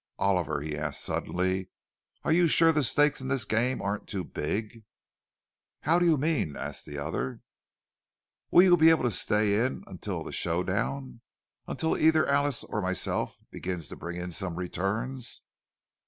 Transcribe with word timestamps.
"Oliver," 0.17 0.61
he 0.61 0.75
asked 0.75 1.03
suddenly, 1.03 1.69
"are 2.23 2.31
you 2.31 2.47
sure 2.47 2.71
the 2.71 2.81
stakes 2.81 3.21
in 3.21 3.27
this 3.27 3.45
game 3.45 3.83
aren't 3.83 4.07
too 4.07 4.23
big?" 4.23 4.83
"How 5.81 5.99
do 5.99 6.07
you 6.07 6.17
mean?" 6.17 6.55
asked 6.55 6.87
the 6.87 6.97
other. 6.97 7.41
"Will 8.49 8.63
you 8.63 8.77
be 8.77 8.89
able 8.89 9.03
to 9.03 9.11
stay 9.11 9.63
in 9.63 9.83
until 9.85 10.23
the 10.23 10.31
show 10.31 10.63
down? 10.63 11.21
Until 11.67 11.95
either 11.95 12.25
Alice 12.25 12.63
or 12.63 12.81
myself 12.81 13.37
begins 13.51 13.89
to 13.89 13.95
bring 13.95 14.17
in 14.17 14.31
some 14.31 14.55
returns?" 14.55 15.43